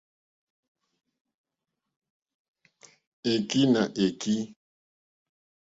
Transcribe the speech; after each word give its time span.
Èkí 3.31 3.61
nà 3.73 3.81
èkí. 4.05 4.35